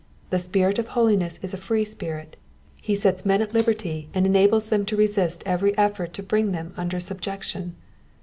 [0.31, 2.35] The Spirit of holiness is a free spirit;
[2.81, 6.73] he sets men at liberty and enables them to resist every effort to bring them
[6.75, 7.75] under subjec tion.